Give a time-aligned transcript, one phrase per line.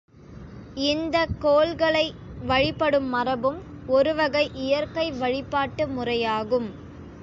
[0.83, 2.03] இந்தக் கோள்களை
[2.41, 3.59] வழிபடும் மரபும்
[3.87, 6.69] ஒருவகை இயற்கை வழிபாட்டு முறையாகும்.